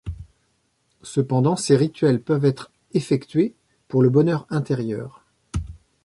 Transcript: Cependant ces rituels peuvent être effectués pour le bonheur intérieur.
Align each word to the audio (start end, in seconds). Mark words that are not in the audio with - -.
Cependant 1.03 1.55
ces 1.55 1.75
rituels 1.77 2.23
peuvent 2.23 2.45
être 2.45 2.71
effectués 2.95 3.53
pour 3.87 4.01
le 4.01 4.09
bonheur 4.09 4.47
intérieur. 4.49 5.23